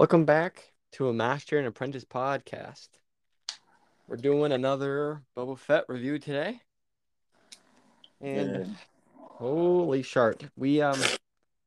Welcome 0.00 0.24
back 0.24 0.72
to 0.92 1.10
a 1.10 1.12
Master 1.12 1.58
and 1.58 1.66
Apprentice 1.66 2.06
podcast. 2.06 2.88
We're 4.08 4.16
doing 4.16 4.50
another 4.50 5.20
Boba 5.36 5.58
Fett 5.58 5.84
review 5.88 6.18
today. 6.18 6.62
And 8.22 8.56
Yeah. 8.56 8.64
holy 9.12 10.02
shark. 10.02 10.42
We 10.56 10.80
um 10.80 11.02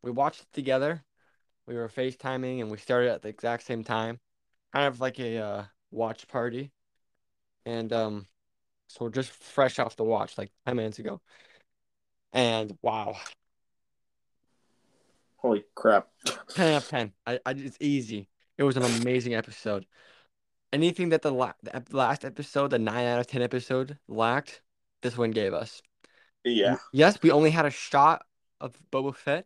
we 0.02 0.10
watched 0.10 0.42
it 0.42 0.52
together. 0.52 1.04
We 1.68 1.76
were 1.76 1.88
FaceTiming 1.88 2.60
and 2.60 2.72
we 2.72 2.80
started 2.80 3.12
at 3.12 3.22
the 3.22 3.30
exact 3.30 3.68
same 3.68 3.84
time. 3.84 4.20
Kind 4.73 4.88
of 4.88 5.00
like 5.00 5.20
a 5.20 5.38
uh, 5.38 5.65
watch 5.91 6.27
party. 6.27 6.71
And 7.68 7.93
um 7.93 8.25
so 8.88 9.05
we're 9.05 9.11
just 9.11 9.29
fresh 9.29 9.77
off 9.77 9.95
the 9.95 10.05
watch, 10.05 10.39
like 10.39 10.52
10 10.65 10.75
minutes 10.75 10.97
ago. 10.97 11.21
And 12.34 12.75
wow, 12.81 13.15
Holy 15.44 15.66
crap. 15.75 16.07
10 16.55 16.73
out 16.73 16.84
of 16.84 16.89
10. 16.89 17.12
I, 17.28 17.39
I 17.46 17.52
it's 17.52 17.78
easy. 17.82 18.30
It 18.57 18.64
was 18.64 18.78
an 18.78 18.84
amazing 18.84 19.36
episode. 19.36 19.86
Anything 20.71 21.10
that 21.10 21.21
the, 21.21 21.32
la- 21.32 21.54
the 21.61 21.83
last 21.92 22.24
episode, 22.24 22.69
the 22.69 22.79
9 22.79 23.06
out 23.06 23.19
of 23.19 23.28
10 23.28 23.42
episode 23.42 23.97
lacked, 24.07 24.61
this 25.02 25.18
one 25.18 25.32
gave 25.32 25.54
us. 25.54 25.82
Yeah. 26.46 26.78
Yes, 26.93 27.21
we 27.21 27.32
only 27.32 27.52
had 27.52 27.66
a 27.66 27.69
shot 27.69 28.25
of 28.61 28.74
Boba 28.92 29.14
Fett, 29.16 29.46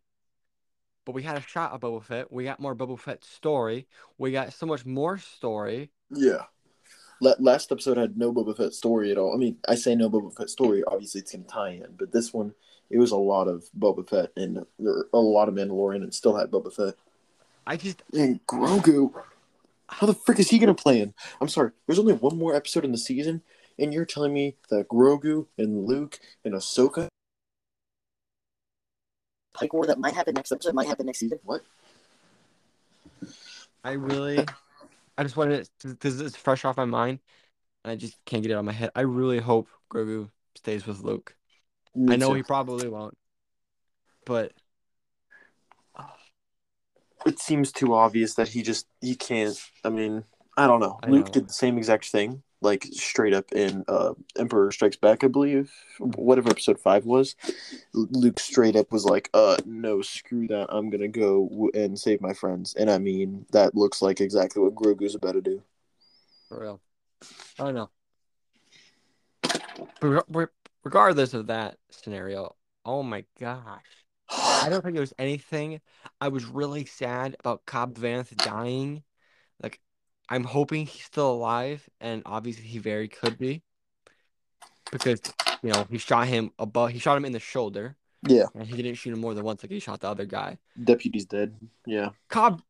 but 1.03 1.13
we 1.15 1.23
had 1.23 1.37
a 1.37 1.41
shot 1.41 1.71
of 1.71 1.81
Boba 1.81 2.03
Fett. 2.03 2.31
We 2.31 2.43
got 2.43 2.59
more 2.59 2.75
Boba 2.75 2.99
Fett 2.99 3.23
story. 3.23 3.87
We 4.19 4.31
got 4.31 4.53
so 4.53 4.67
much 4.67 4.85
more 4.85 5.17
story. 5.17 5.91
Yeah. 6.11 6.43
La- 7.21 7.33
last 7.39 7.71
episode 7.71 7.97
had 7.97 8.17
no 8.17 8.31
Boba 8.31 8.55
Fett 8.55 8.73
story 8.73 9.11
at 9.11 9.17
all. 9.17 9.33
I 9.33 9.37
mean, 9.37 9.57
I 9.67 9.75
say 9.75 9.95
no 9.95 10.09
Boba 10.09 10.35
Fett 10.35 10.49
story. 10.49 10.83
Obviously, 10.85 11.21
it's 11.21 11.31
going 11.31 11.43
to 11.43 11.49
tie 11.49 11.69
in, 11.71 11.95
but 11.97 12.11
this 12.11 12.33
one, 12.33 12.53
it 12.89 12.97
was 12.97 13.11
a 13.11 13.17
lot 13.17 13.47
of 13.47 13.65
Boba 13.77 14.07
Fett 14.07 14.31
and 14.35 14.65
or 14.79 15.07
a 15.13 15.17
lot 15.17 15.49
of 15.49 15.55
Mandalorian, 15.55 16.03
and 16.03 16.13
still 16.13 16.35
had 16.35 16.51
Boba 16.51 16.73
Fett 16.73 16.95
I 17.67 17.75
just 17.75 18.01
and 18.13 18.39
Grogu. 18.47 19.13
How 19.89 20.07
the 20.07 20.13
frick 20.13 20.39
is 20.39 20.49
he 20.49 20.57
going 20.57 20.73
to 20.73 20.81
play 20.81 21.01
in? 21.01 21.13
I'm 21.41 21.49
sorry. 21.49 21.71
There's 21.85 21.99
only 21.99 22.13
one 22.13 22.37
more 22.37 22.55
episode 22.55 22.85
in 22.85 22.93
the 22.93 22.97
season, 22.97 23.41
and 23.77 23.93
you're 23.93 24.05
telling 24.05 24.33
me 24.33 24.55
that 24.69 24.87
Grogu 24.87 25.47
and 25.57 25.85
Luke 25.85 26.19
and 26.45 26.53
Ahsoka. 26.53 27.09
Like 29.61 29.73
War 29.73 29.85
that 29.87 29.99
might 29.99 30.13
happen 30.13 30.35
next 30.35 30.51
episode, 30.51 30.75
might 30.75 30.87
happen 30.87 31.05
next 31.05 31.19
season. 31.19 31.39
What? 31.43 31.61
I 33.83 33.93
really 33.93 34.45
I 35.17 35.23
just 35.23 35.35
wanted 35.35 35.61
it 35.61 35.69
because 35.83 36.21
it's 36.21 36.35
fresh 36.35 36.63
off 36.63 36.77
my 36.77 36.85
mind 36.85 37.19
and 37.83 37.91
I 37.91 37.95
just 37.95 38.23
can't 38.25 38.43
get 38.43 38.51
it 38.51 38.55
out 38.55 38.59
of 38.59 38.65
my 38.65 38.71
head. 38.71 38.91
I 38.95 39.01
really 39.01 39.39
hope 39.39 39.67
Grogu 39.91 40.29
stays 40.55 40.85
with 40.85 41.01
Luke. 41.01 41.35
Me 41.97 42.13
I 42.13 42.17
know 42.17 42.29
too. 42.29 42.35
he 42.35 42.43
probably 42.43 42.87
won't. 42.87 43.17
But 44.23 44.51
it 47.25 47.39
seems 47.39 47.71
too 47.71 47.95
obvious 47.95 48.35
that 48.35 48.49
he 48.49 48.61
just 48.61 48.85
he 49.01 49.15
can't. 49.15 49.59
I 49.83 49.89
mean, 49.89 50.23
I 50.55 50.67
don't 50.67 50.79
know. 50.79 50.99
I 51.01 51.09
Luke 51.09 51.25
know. 51.25 51.31
did 51.31 51.49
the 51.49 51.53
same 51.53 51.77
exact 51.77 52.05
thing, 52.05 52.43
like 52.61 52.83
straight 52.91 53.33
up 53.33 53.51
in 53.51 53.83
uh, 53.87 54.13
Emperor 54.37 54.71
Strikes 54.71 54.95
Back, 54.95 55.23
I 55.23 55.27
believe, 55.27 55.71
whatever 55.99 56.49
episode 56.51 56.79
five 56.79 57.05
was. 57.05 57.35
Luke 57.93 58.39
straight 58.39 58.75
up 58.75 58.91
was 58.91 59.03
like, 59.03 59.29
"Uh, 59.33 59.57
no, 59.65 60.01
screw 60.03 60.47
that. 60.49 60.67
I'm 60.69 60.91
gonna 60.91 61.07
go 61.07 61.47
w- 61.49 61.71
and 61.73 61.97
save 61.97 62.21
my 62.21 62.33
friends." 62.33 62.75
And 62.75 62.91
I 62.91 62.99
mean, 62.99 63.47
that 63.53 63.75
looks 63.75 64.01
like 64.03 64.21
exactly 64.21 64.61
what 64.61 64.75
Grogu's 64.75 65.15
about 65.15 65.33
to 65.33 65.41
do. 65.41 65.63
For 66.47 66.61
real. 66.61 66.81
I 67.59 67.63
don't 67.63 67.75
know. 67.75 67.89
But 69.99 70.07
re- 70.07 70.21
re- 70.29 70.47
regardless 70.87 71.33
of 71.33 71.47
that 71.47 71.77
scenario, 71.91 72.55
oh 72.85 73.03
my 73.03 73.25
gosh. 73.37 73.83
I 74.31 74.67
don't 74.69 74.81
think 74.83 74.93
there 74.95 75.01
was 75.01 75.13
anything. 75.19 75.81
I 76.21 76.29
was 76.29 76.45
really 76.45 76.85
sad 76.85 77.35
about 77.41 77.65
Cobb 77.65 77.97
Vanth 77.97 78.33
dying. 78.37 79.03
Like, 79.61 79.81
I'm 80.29 80.45
hoping 80.45 80.85
he's 80.85 81.03
still 81.03 81.29
alive, 81.29 81.89
and 81.99 82.21
obviously 82.25 82.63
he 82.63 82.79
very 82.79 83.09
could 83.09 83.37
be. 83.37 83.63
Because, 84.93 85.19
you 85.61 85.71
know, 85.73 85.85
he 85.89 85.97
shot 85.97 86.27
him 86.27 86.51
above, 86.57 86.91
he 86.91 86.99
shot 86.99 87.17
him 87.17 87.25
in 87.25 87.33
the 87.33 87.39
shoulder, 87.41 87.97
Yeah, 88.25 88.45
and 88.55 88.65
he 88.65 88.77
didn't 88.81 88.95
shoot 88.95 89.11
him 89.13 89.19
more 89.19 89.33
than 89.33 89.43
once 89.43 89.63
like 89.63 89.71
he 89.71 89.79
shot 89.79 89.99
the 89.99 90.07
other 90.09 90.25
guy. 90.25 90.57
deputy's 90.81 91.25
dead. 91.25 91.53
Yeah, 91.85 92.11
Cobb 92.29 92.61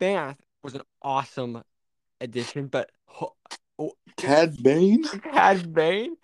Vanth 0.00 0.38
was 0.62 0.74
an 0.74 0.82
awesome 1.02 1.62
addition, 2.22 2.68
but 2.68 2.90
oh, 3.78 3.92
Cad 4.16 4.62
Bane. 4.62 5.04
Cad 5.04 5.72
Bane, 5.72 6.16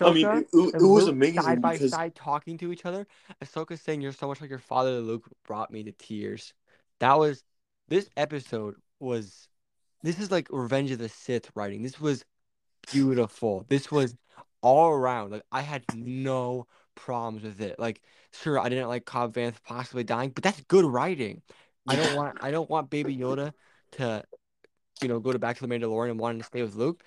I 0.00 0.12
mean, 0.12 0.26
Ahsoka, 0.26 0.38
it, 0.40 0.48
it, 0.52 0.74
it 0.74 0.82
was 0.82 1.04
Luke 1.04 1.12
amazing 1.12 1.42
side 1.42 1.62
by 1.62 1.72
because 1.74 1.90
side 1.90 2.14
talking 2.14 2.58
to 2.58 2.72
each 2.72 2.84
other. 2.84 3.06
Ahsoka 3.42 3.78
saying, 3.78 4.00
"You're 4.00 4.12
so 4.12 4.28
much 4.28 4.40
like 4.40 4.50
your 4.50 4.58
father." 4.58 5.00
Luke 5.00 5.24
brought 5.46 5.70
me 5.70 5.82
to 5.84 5.92
tears. 5.92 6.52
That 7.00 7.18
was 7.18 7.42
this 7.88 8.08
episode 8.16 8.76
was. 9.00 9.48
This 10.02 10.20
is 10.20 10.30
like 10.30 10.46
Revenge 10.50 10.90
of 10.92 10.98
the 10.98 11.08
Sith 11.08 11.50
writing. 11.54 11.82
This 11.82 12.00
was 12.00 12.24
beautiful. 12.92 13.64
This 13.68 13.90
was 13.90 14.14
all 14.60 14.90
around. 14.90 15.32
Like 15.32 15.42
I 15.50 15.62
had 15.62 15.84
no 15.94 16.66
problems 16.94 17.42
with 17.44 17.60
it. 17.60 17.78
Like 17.78 18.02
sure, 18.32 18.58
I 18.58 18.68
didn't 18.68 18.88
like 18.88 19.04
Cobb 19.04 19.34
Vanth 19.34 19.62
possibly 19.64 20.04
dying, 20.04 20.30
but 20.30 20.44
that's 20.44 20.60
good 20.62 20.84
writing. 20.84 21.42
I 21.88 21.96
don't 21.96 22.16
want. 22.16 22.38
I 22.40 22.50
don't 22.50 22.68
want 22.68 22.90
Baby 22.90 23.16
Yoda 23.16 23.52
to, 23.92 24.24
you 25.02 25.08
know, 25.08 25.20
go 25.20 25.32
to 25.32 25.38
back 25.38 25.56
to 25.58 25.66
the 25.66 25.72
Mandalorian 25.74 26.10
and 26.10 26.20
wanting 26.20 26.38
to 26.40 26.46
stay 26.46 26.62
with 26.62 26.74
Luke. 26.74 27.02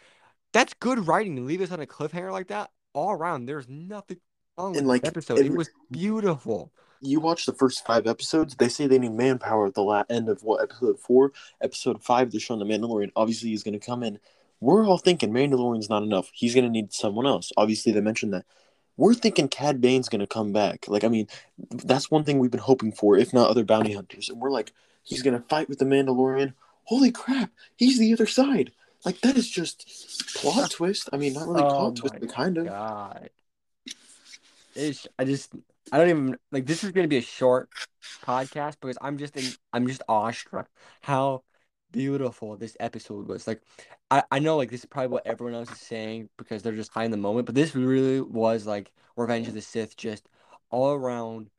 That's 0.54 0.74
good 0.76 1.08
writing 1.08 1.36
to 1.36 1.42
leave 1.44 1.62
us 1.62 1.72
on 1.72 1.80
a 1.80 1.86
cliffhanger 1.86 2.32
like 2.32 2.48
that. 2.48 2.72
All 2.94 3.12
around, 3.12 3.46
there's 3.46 3.68
nothing 3.70 4.18
wrong 4.58 4.72
with 4.72 4.80
And, 4.80 4.88
like, 4.88 5.04
the 5.04 5.08
episode. 5.10 5.40
It 5.40 5.46
every- 5.46 5.58
was 5.58 5.70
beautiful. 5.92 6.72
you 7.02 7.20
watch 7.20 7.46
the 7.46 7.54
first 7.54 7.86
five 7.86 8.08
episodes, 8.08 8.56
they 8.56 8.68
say 8.68 8.86
they 8.88 9.00
need 9.00 9.14
manpower 9.14 9.68
at 9.68 9.74
the 9.74 9.82
la- 9.84 10.04
end 10.10 10.28
of 10.28 10.44
what 10.44 10.62
episode 10.62 11.00
four, 11.00 11.32
episode 11.62 12.04
five. 12.04 12.30
They're 12.32 12.42
showing 12.42 12.60
the 12.60 12.66
Mandalorian. 12.66 13.12
Obviously, 13.16 13.50
he's 13.50 13.64
going 13.64 13.80
to 13.80 13.86
come 13.86 14.04
in. 14.04 14.20
We're 14.60 14.86
all 14.86 14.98
thinking 14.98 15.32
Mandalorian's 15.32 15.90
not 15.90 16.04
enough. 16.04 16.30
He's 16.34 16.54
going 16.54 16.66
to 16.66 16.70
need 16.72 16.92
someone 16.92 17.26
else. 17.26 17.52
Obviously, 17.56 17.94
they 17.94 18.02
mentioned 18.02 18.34
that. 18.34 18.46
We're 18.98 19.14
thinking 19.14 19.48
Cad 19.48 19.80
Bane's 19.80 20.10
going 20.10 20.20
to 20.20 20.28
come 20.28 20.52
back. 20.52 20.90
Like, 20.90 21.06
I 21.06 21.08
mean, 21.08 21.28
that's 21.72 22.12
one 22.12 22.26
thing 22.26 22.38
we've 22.40 22.52
been 22.52 22.60
hoping 22.60 22.92
for, 22.92 23.16
if 23.16 23.34
not 23.34 23.50
other 23.50 23.64
bounty 23.64 23.94
hunters. 23.94 24.28
And 24.28 24.42
we're 24.42 24.52
like, 24.52 24.74
he's 25.04 25.22
going 25.22 25.40
to 25.42 25.48
fight 25.48 25.70
with 25.70 25.80
the 25.80 25.86
Mandalorian. 25.86 26.54
Holy 26.90 27.12
crap! 27.12 27.52
He's 27.78 28.00
the 28.00 28.12
other 28.14 28.26
side. 28.26 28.72
Like 29.06 29.22
that 29.22 29.38
is 29.38 29.48
just 29.48 30.34
plot 30.36 30.72
twist. 30.72 31.08
I 31.14 31.18
mean, 31.18 31.34
not 31.34 31.48
really 31.48 31.62
Oh 31.62 31.70
plot 31.70 31.96
twist, 31.98 32.16
but 32.20 32.34
kind 32.34 32.58
of. 32.58 32.66
God, 32.66 33.30
it's 34.74 35.08
I 35.20 35.24
just 35.24 35.54
I 35.92 36.00
don't 36.00 36.10
even 36.10 36.38
like 36.52 36.66
this 36.66 36.84
is 36.84 36.90
gonna 36.90 37.08
be 37.08 37.18
a 37.18 37.22
short 37.22 37.70
podcast 38.24 38.78
because 38.82 38.98
I'm 39.02 39.20
just 39.20 39.38
in 39.38 39.46
I'm 39.72 39.86
just 39.86 40.02
awestruck 40.10 40.68
how 41.02 41.44
beautiful 41.92 42.58
this 42.58 42.76
episode 42.80 43.28
was. 43.28 43.46
Like 43.46 43.62
I 44.10 44.24
I 44.32 44.40
know 44.40 44.58
like 44.58 44.72
this 44.72 44.80
is 44.80 44.88
probably 44.88 45.10
what 45.10 45.28
everyone 45.28 45.54
else 45.54 45.70
is 45.72 45.80
saying 45.80 46.30
because 46.40 46.64
they're 46.64 46.74
just 46.74 46.92
high 46.92 47.06
in 47.06 47.12
the 47.12 47.18
moment, 47.18 47.46
but 47.46 47.54
this 47.54 47.76
really 47.76 48.20
was 48.20 48.66
like 48.66 48.92
Revenge 49.16 49.48
of 49.48 49.54
the 49.54 49.62
Sith, 49.62 49.96
just 49.96 50.28
all 50.72 50.94
around 50.94 51.52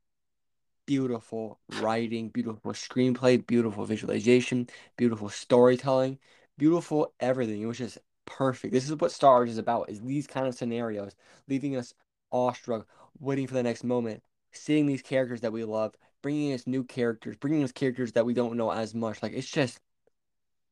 beautiful 0.91 1.61
writing, 1.81 2.31
beautiful 2.31 2.73
screenplay, 2.73 3.47
beautiful 3.47 3.85
visualization, 3.85 4.69
beautiful 4.97 5.29
storytelling, 5.29 6.19
beautiful 6.59 7.15
everything. 7.21 7.63
It 7.63 7.67
was 7.67 7.79
just 7.79 7.99
perfect. 8.27 8.73
This 8.73 8.91
is 8.91 8.97
what 8.97 9.13
Star 9.13 9.37
Wars 9.37 9.51
is 9.51 9.59
about: 9.59 9.89
is 9.89 10.01
these 10.01 10.27
kind 10.27 10.49
of 10.49 10.55
scenarios, 10.57 11.15
leaving 11.47 11.77
us 11.77 11.95
awestruck, 12.33 12.89
waiting 13.21 13.47
for 13.47 13.55
the 13.55 13.63
next 13.63 13.85
moment, 13.85 14.21
seeing 14.51 14.87
these 14.87 15.01
characters 15.01 15.43
that 15.43 15.53
we 15.53 15.63
love, 15.63 15.95
bringing 16.23 16.55
us 16.55 16.67
new 16.67 16.83
characters, 16.83 17.37
bringing 17.37 17.63
us 17.63 17.71
characters 17.71 18.11
that 18.15 18.27
we 18.27 18.35
don't 18.35 18.57
know 18.57 18.73
as 18.73 18.93
much. 18.93 19.23
Like 19.23 19.33
it's 19.33 19.49
just, 19.49 19.79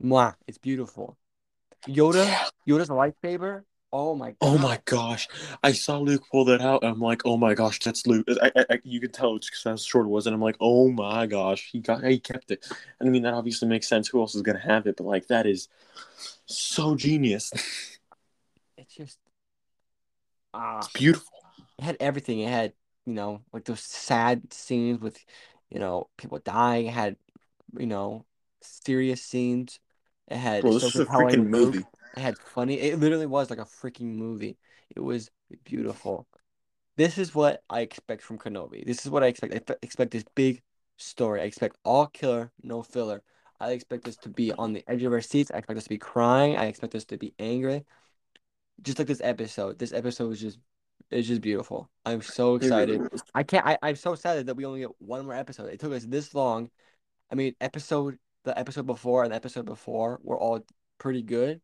mwah, 0.02 0.34
it's 0.48 0.58
beautiful. 0.58 1.16
Yoda, 1.86 2.36
Yoda's 2.68 2.90
a 2.90 2.92
lightsaber. 2.92 3.62
Oh 3.90 4.14
my 4.14 4.30
god. 4.32 4.36
Oh 4.42 4.58
my 4.58 4.78
gosh! 4.84 5.28
I 5.62 5.72
saw 5.72 5.98
Luke 5.98 6.22
pull 6.30 6.44
that 6.46 6.60
out, 6.60 6.82
and 6.82 6.92
I'm 6.92 7.00
like, 7.00 7.22
"Oh 7.24 7.38
my 7.38 7.54
gosh, 7.54 7.78
that's 7.80 8.06
Luke!" 8.06 8.26
I, 8.42 8.52
I, 8.54 8.64
I 8.70 8.80
you 8.84 9.00
could 9.00 9.14
tell 9.14 9.38
just 9.38 9.50
because 9.52 9.64
how 9.64 9.76
short 9.76 10.06
it 10.06 10.10
was, 10.10 10.26
and 10.26 10.34
I'm 10.34 10.42
like, 10.42 10.56
"Oh 10.60 10.90
my 10.90 11.26
gosh, 11.26 11.70
he 11.72 11.80
got, 11.80 12.04
he 12.04 12.18
kept 12.18 12.50
it." 12.50 12.66
And 13.00 13.08
I 13.08 13.12
mean, 13.12 13.22
that 13.22 13.32
obviously 13.32 13.66
makes 13.66 13.88
sense. 13.88 14.08
Who 14.08 14.20
else 14.20 14.34
is 14.34 14.42
gonna 14.42 14.58
have 14.60 14.86
it? 14.86 14.96
But 14.98 15.06
like, 15.06 15.28
that 15.28 15.46
is 15.46 15.68
so 16.46 16.96
genius. 16.96 17.50
It's 18.76 18.94
just, 18.94 19.18
ah. 20.54 20.78
It's 20.78 20.88
beautiful. 20.88 21.32
it 21.78 21.84
had 21.84 21.96
everything. 21.98 22.40
It 22.40 22.48
had, 22.48 22.72
you 23.06 23.14
know, 23.14 23.42
like 23.52 23.64
those 23.64 23.80
sad 23.80 24.52
scenes 24.52 25.00
with, 25.00 25.18
you 25.70 25.78
know, 25.78 26.08
people 26.16 26.38
dying. 26.38 26.86
It 26.86 26.94
had, 26.94 27.16
you 27.78 27.86
know, 27.86 28.24
serious 28.60 29.22
scenes. 29.22 29.80
It 30.28 30.36
had 30.36 30.62
Bro, 30.62 30.74
this 30.74 30.84
is 30.84 31.00
a 31.00 31.04
freaking 31.06 31.46
movie. 31.46 31.84
It 32.18 32.22
had 32.22 32.38
funny. 32.38 32.80
It 32.80 32.98
literally 32.98 33.26
was 33.26 33.48
like 33.48 33.60
a 33.60 33.64
freaking 33.64 34.16
movie. 34.16 34.58
It 34.94 35.00
was 35.00 35.30
beautiful. 35.64 36.26
This 36.96 37.16
is 37.16 37.32
what 37.32 37.62
I 37.70 37.82
expect 37.82 38.22
from 38.22 38.38
Kenobi. 38.38 38.84
This 38.84 39.06
is 39.06 39.10
what 39.10 39.22
I 39.22 39.28
expect. 39.28 39.70
I 39.70 39.74
expect 39.82 40.10
this 40.10 40.24
big 40.34 40.62
story. 40.96 41.40
I 41.40 41.44
expect 41.44 41.76
all 41.84 42.08
killer, 42.08 42.50
no 42.62 42.82
filler. 42.82 43.22
I 43.60 43.70
expect 43.70 44.08
us 44.08 44.16
to 44.18 44.28
be 44.28 44.52
on 44.52 44.72
the 44.72 44.82
edge 44.88 45.04
of 45.04 45.12
our 45.12 45.20
seats. 45.20 45.52
I 45.54 45.58
expect 45.58 45.78
us 45.78 45.84
to 45.84 45.90
be 45.90 45.98
crying. 45.98 46.56
I 46.56 46.66
expect 46.66 46.96
us 46.96 47.04
to 47.06 47.16
be 47.16 47.34
angry. 47.38 47.84
Just 48.82 48.98
like 48.98 49.06
this 49.06 49.20
episode. 49.22 49.78
This 49.78 49.92
episode 49.92 50.28
was 50.28 50.40
just 50.40 50.58
it's 51.10 51.28
just 51.28 51.40
beautiful. 51.40 51.88
I'm 52.04 52.20
so 52.20 52.56
excited. 52.56 53.00
I 53.32 53.44
can't 53.44 53.64
I, 53.64 53.78
I'm 53.80 53.96
so 53.96 54.12
excited 54.12 54.46
that 54.46 54.56
we 54.56 54.64
only 54.64 54.80
get 54.80 54.90
one 54.98 55.24
more 55.24 55.34
episode. 55.34 55.68
It 55.68 55.78
took 55.78 55.92
us 55.92 56.04
this 56.04 56.34
long. 56.34 56.68
I 57.30 57.36
mean, 57.36 57.54
episode 57.60 58.18
the 58.44 58.58
episode 58.58 58.86
before 58.86 59.22
and 59.22 59.32
the 59.32 59.36
episode 59.36 59.66
before 59.66 60.18
were 60.22 60.38
all 60.38 60.64
pretty 60.98 61.22
good. 61.22 61.60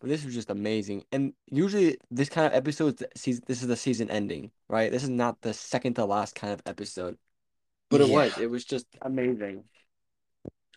But 0.00 0.08
this 0.10 0.24
was 0.24 0.34
just 0.34 0.50
amazing. 0.50 1.04
And 1.10 1.32
usually 1.46 1.98
this 2.10 2.28
kind 2.28 2.46
of 2.46 2.52
episode, 2.54 2.98
this 2.98 3.38
is 3.48 3.66
the 3.66 3.76
season 3.76 4.10
ending, 4.10 4.50
right? 4.68 4.92
This 4.92 5.02
is 5.02 5.08
not 5.08 5.40
the 5.42 5.52
second 5.52 5.94
to 5.94 6.04
last 6.04 6.34
kind 6.34 6.52
of 6.52 6.62
episode. 6.66 7.18
But 7.90 8.02
it 8.02 8.08
Yeah. 8.08 8.14
was. 8.16 8.38
It 8.38 8.50
was 8.50 8.64
just 8.64 8.86
amazing. 9.02 9.64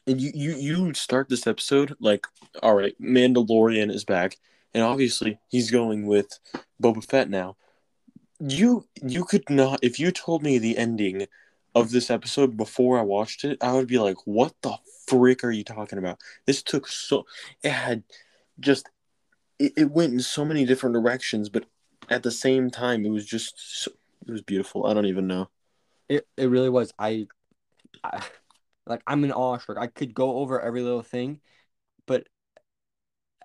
And 0.07 0.19
you, 0.19 0.31
you 0.33 0.55
you 0.55 0.93
start 0.95 1.29
this 1.29 1.45
episode 1.45 1.95
like, 1.99 2.25
all 2.63 2.73
right, 2.73 2.95
Mandalorian 2.99 3.93
is 3.93 4.03
back, 4.03 4.37
and 4.73 4.83
obviously 4.83 5.39
he's 5.49 5.69
going 5.69 6.07
with 6.07 6.39
Boba 6.81 7.03
Fett 7.05 7.29
now. 7.29 7.57
You 8.39 8.87
you 9.03 9.23
could 9.23 9.49
not 9.49 9.79
if 9.83 9.99
you 9.99 10.11
told 10.11 10.41
me 10.41 10.57
the 10.57 10.77
ending 10.77 11.27
of 11.75 11.91
this 11.91 12.09
episode 12.09 12.57
before 12.57 12.97
I 12.97 13.03
watched 13.03 13.43
it, 13.43 13.57
I 13.61 13.73
would 13.73 13.87
be 13.87 13.99
like, 13.99 14.17
what 14.25 14.53
the 14.61 14.77
frick 15.07 15.43
are 15.43 15.51
you 15.51 15.63
talking 15.63 15.99
about? 15.99 16.19
This 16.47 16.63
took 16.63 16.87
so 16.87 17.25
it 17.63 17.71
had 17.71 18.03
just 18.59 18.89
it, 19.61 19.73
it 19.77 19.91
went 19.91 20.13
in 20.13 20.19
so 20.19 20.43
many 20.43 20.65
different 20.65 20.93
directions, 20.93 21.49
but 21.49 21.65
at 22.09 22.23
the 22.23 22.31
same 22.31 22.71
time, 22.71 23.05
it 23.05 23.09
was 23.09 23.25
just 23.25 23.83
so, 23.83 23.91
it 24.27 24.31
was 24.31 24.41
beautiful. 24.41 24.87
I 24.87 24.93
don't 24.93 25.05
even 25.05 25.27
know. 25.27 25.49
It 26.09 26.27
it 26.35 26.47
really 26.47 26.69
was. 26.69 26.91
I, 26.97 27.27
I 28.03 28.23
like 28.87 29.01
I'm 29.05 29.23
in 29.23 29.31
awe. 29.31 29.59
I 29.77 29.87
could 29.87 30.13
go 30.13 30.37
over 30.37 30.59
every 30.59 30.81
little 30.81 31.03
thing, 31.03 31.39
but 32.07 32.27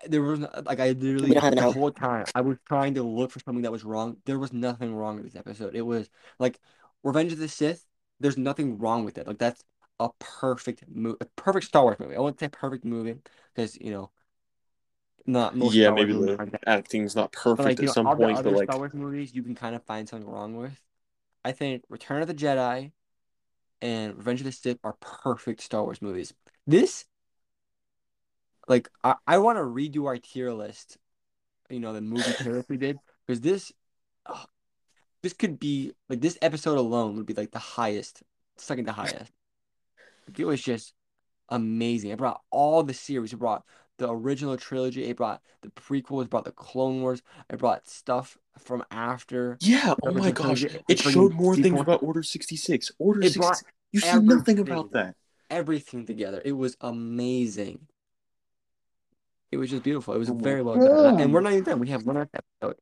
there 0.07 0.21
was 0.21 0.39
like 0.65 0.79
I 0.79 0.89
literally 0.89 1.33
don't 1.33 1.55
the 1.55 1.67
an 1.67 1.73
whole 1.73 1.91
time 1.91 2.25
I 2.35 2.41
was 2.41 2.57
trying 2.67 2.95
to 2.95 3.03
look 3.03 3.31
for 3.31 3.39
something 3.39 3.61
that 3.63 3.71
was 3.71 3.83
wrong. 3.83 4.17
There 4.25 4.39
was 4.39 4.53
nothing 4.53 4.95
wrong 4.95 5.17
with 5.17 5.25
this 5.25 5.35
episode. 5.35 5.75
It 5.75 5.83
was 5.83 6.09
like 6.39 6.59
Revenge 7.03 7.31
of 7.33 7.39
the 7.39 7.47
Sith. 7.47 7.85
There's 8.19 8.37
nothing 8.37 8.79
wrong 8.79 9.05
with 9.05 9.17
it. 9.17 9.27
Like 9.27 9.37
that's 9.37 9.63
a 9.99 10.09
perfect 10.19 10.83
movie, 10.87 11.17
a 11.21 11.25
perfect 11.35 11.65
Star 11.65 11.83
Wars 11.83 11.97
movie. 11.99 12.15
I 12.15 12.19
wouldn't 12.19 12.39
say 12.39 12.49
perfect 12.49 12.85
movie 12.85 13.17
because 13.53 13.77
you 13.79 13.91
know, 13.91 14.11
not 15.27 15.55
most 15.55 15.75
yeah, 15.75 15.87
Star 15.87 15.95
maybe 15.95 16.13
movies 16.13 16.37
the 16.37 16.69
acting's 16.69 17.15
not 17.15 17.31
perfect 17.33 17.65
like 17.65 17.79
at 17.79 17.85
know, 17.85 17.91
some 17.91 18.07
all 18.07 18.15
the 18.15 18.25
other 18.27 18.43
but 18.49 18.53
like 18.53 18.69
Star 18.69 18.77
Wars 18.79 18.93
movies, 18.93 19.35
you 19.35 19.43
can 19.43 19.55
kind 19.55 19.75
of 19.75 19.83
find 19.83 20.07
something 20.07 20.27
wrong 20.27 20.55
with. 20.55 20.81
I 21.43 21.51
think 21.51 21.83
Return 21.89 22.21
of 22.21 22.27
the 22.27 22.33
Jedi 22.33 22.91
and 23.81 24.17
Revenge 24.17 24.39
of 24.39 24.45
the 24.45 24.51
Sith 24.51 24.79
are 24.83 24.95
perfect 25.01 25.61
Star 25.61 25.83
Wars 25.83 26.01
movies. 26.01 26.33
This, 26.65 27.05
like, 28.67 28.89
I, 29.03 29.15
I 29.27 29.37
want 29.39 29.57
to 29.57 29.63
redo 29.63 30.05
our 30.05 30.17
tier 30.17 30.51
list. 30.53 30.97
You 31.69 31.81
know, 31.81 31.93
the 31.93 32.01
movie 32.01 32.31
tier 32.39 32.53
list 32.53 32.69
we 32.69 32.77
did 32.77 32.97
because 33.25 33.41
this, 33.41 33.73
oh, 34.25 34.45
this 35.21 35.33
could 35.33 35.59
be 35.59 35.91
like 36.09 36.21
this 36.21 36.37
episode 36.41 36.77
alone 36.77 37.17
would 37.17 37.25
be 37.25 37.33
like 37.33 37.51
the 37.51 37.59
highest, 37.59 38.23
second 38.55 38.85
to 38.85 38.93
highest. 38.93 39.31
Like, 40.27 40.39
it 40.39 40.45
was 40.45 40.61
just 40.61 40.93
amazing. 41.49 42.11
It 42.11 42.17
brought 42.17 42.41
all 42.49 42.83
the 42.83 42.93
series. 42.93 43.33
It 43.33 43.37
brought 43.37 43.63
the 43.97 44.09
original 44.09 44.57
trilogy. 44.57 45.05
It 45.05 45.17
brought 45.17 45.41
the 45.61 45.69
prequels. 45.69 46.25
It 46.25 46.29
brought 46.29 46.45
the 46.45 46.51
Clone 46.51 47.01
Wars. 47.01 47.21
It 47.49 47.59
brought 47.59 47.87
stuff 47.87 48.37
from 48.57 48.83
after. 48.91 49.57
Yeah, 49.61 49.95
oh 50.03 50.11
my 50.13 50.31
gosh. 50.31 50.61
trilogy. 50.61 50.83
It 50.87 51.03
bringing 51.03 51.13
showed 51.13 51.33
more 51.33 51.55
things 51.55 51.79
about 51.79 52.03
Order 52.03 52.23
66. 52.23 52.91
Order 52.99 53.21
66. 53.23 53.63
You 53.91 53.99
see 53.99 54.19
nothing 54.19 54.59
about 54.59 54.91
that. 54.91 55.15
everything 55.49 56.05
together. 56.05 56.41
It 56.43 56.51
was 56.53 56.77
amazing. 56.81 57.87
It 59.51 59.57
was 59.57 59.69
just 59.69 59.83
beautiful. 59.83 60.13
It 60.13 60.17
was 60.17 60.29
Oh 60.29 60.33
very 60.33 60.61
well 60.61 60.75
done. 60.75 61.19
And 61.19 61.33
we're 61.33 61.41
not 61.41 61.53
even 61.53 61.63
done. 61.63 61.79
We 61.79 61.89
have 61.89 62.05
one 62.05 62.17
episode. 62.17 62.75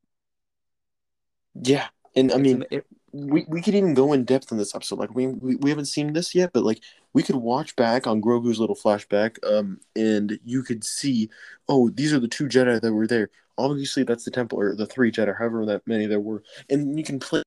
Yeah. 1.53 1.87
And 2.15 2.31
I 2.31 2.37
mean, 2.37 2.65
it, 2.71 2.85
we, 3.15 3.45
we 3.47 3.61
could 3.61 3.75
even 3.75 3.93
go 3.93 4.11
in 4.11 4.25
depth 4.25 4.51
on 4.51 4.57
this 4.57 4.75
episode. 4.75 4.99
Like 4.99 5.15
we, 5.15 5.27
we 5.27 5.55
we 5.55 5.69
haven't 5.69 5.85
seen 5.85 6.11
this 6.13 6.35
yet, 6.35 6.51
but 6.53 6.63
like 6.63 6.81
we 7.13 7.23
could 7.23 7.37
watch 7.37 7.75
back 7.75 8.07
on 8.07 8.21
Grogu's 8.21 8.59
little 8.59 8.75
flashback, 8.75 9.37
um, 9.49 9.79
and 9.95 10.37
you 10.43 10.63
could 10.63 10.83
see, 10.83 11.29
oh, 11.69 11.89
these 11.89 12.11
are 12.13 12.19
the 12.19 12.27
two 12.27 12.47
Jedi 12.47 12.81
that 12.81 12.93
were 12.93 13.07
there. 13.07 13.29
Obviously, 13.57 14.03
that's 14.03 14.25
the 14.25 14.31
temple 14.31 14.59
or 14.59 14.75
the 14.75 14.85
three 14.85 15.11
Jedi, 15.11 15.37
however 15.37 15.65
that 15.65 15.87
many 15.87 16.07
there 16.07 16.19
were, 16.19 16.43
and 16.69 16.97
you 16.97 17.05
can 17.05 17.19
play. 17.19 17.41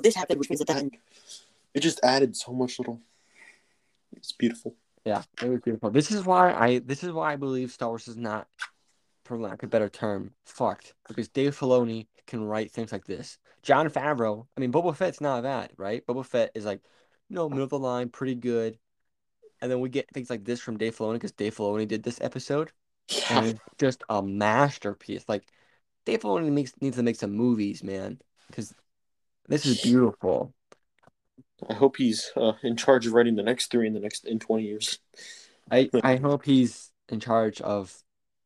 this 0.00 0.14
happened, 0.14 0.38
which 0.38 0.48
means 0.48 0.60
that 0.60 0.68
that 0.68 0.88
It 1.74 1.80
just 1.80 2.00
added 2.04 2.36
so 2.36 2.52
much 2.52 2.78
little. 2.78 3.00
It's 4.16 4.32
beautiful. 4.32 4.76
yeah, 5.04 5.22
it 5.42 5.48
was 5.48 5.60
beautiful. 5.60 5.90
This 5.90 6.12
is 6.12 6.24
why 6.24 6.52
I 6.52 6.78
this 6.78 7.02
is 7.02 7.10
why 7.10 7.32
I 7.32 7.36
believe 7.36 7.72
Star 7.72 7.88
Wars 7.88 8.06
is 8.06 8.16
not, 8.16 8.46
for 9.26 9.38
lack 9.38 9.62
of 9.62 9.68
a 9.68 9.70
better 9.70 9.88
term, 9.88 10.32
fucked. 10.44 10.94
Because 11.08 11.28
Dave 11.28 11.58
Filoni 11.58 12.06
can 12.26 12.44
write 12.44 12.72
things 12.72 12.92
like 12.92 13.04
this. 13.04 13.38
Jon 13.62 13.88
Favreau, 13.90 14.46
I 14.56 14.60
mean 14.60 14.72
Boba 14.72 14.96
Fett's 14.96 15.20
not 15.20 15.42
bad, 15.42 15.72
right? 15.76 16.06
Boba 16.06 16.24
Fett 16.24 16.52
is 16.54 16.64
like, 16.64 16.80
you 17.28 17.36
know, 17.36 17.48
middle 17.48 17.64
of 17.64 17.70
the 17.70 17.78
line, 17.78 18.08
pretty 18.08 18.34
good. 18.34 18.78
And 19.60 19.70
then 19.70 19.80
we 19.80 19.88
get 19.88 20.08
things 20.10 20.30
like 20.30 20.44
this 20.44 20.60
from 20.60 20.76
Dave 20.76 20.96
Filoni 20.96 21.14
because 21.14 21.32
Dave 21.32 21.56
Filoni 21.56 21.88
did 21.88 22.02
this 22.02 22.20
episode. 22.20 22.70
Yeah. 23.08 23.38
and 23.38 23.46
it's 23.48 23.60
just 23.78 24.02
a 24.08 24.22
masterpiece. 24.22 25.24
Like 25.28 25.44
Dave 26.04 26.20
Filoni 26.20 26.50
makes 26.50 26.72
needs 26.80 26.96
to 26.96 27.02
make 27.02 27.16
some 27.16 27.32
movies, 27.32 27.82
man, 27.82 28.20
because 28.48 28.74
this 29.48 29.66
is 29.66 29.80
beautiful. 29.80 30.52
I 31.68 31.74
hope 31.74 31.96
he's 31.96 32.30
uh, 32.36 32.52
in 32.62 32.76
charge 32.76 33.06
of 33.06 33.14
writing 33.14 33.34
the 33.34 33.42
next 33.42 33.70
three 33.70 33.86
in 33.86 33.94
the 33.94 34.00
next 34.00 34.24
in 34.24 34.38
twenty 34.38 34.64
years. 34.64 34.98
I 35.70 35.88
I 36.02 36.16
hope 36.16 36.44
he's 36.44 36.90
in 37.08 37.20
charge 37.20 37.60
of 37.60 37.96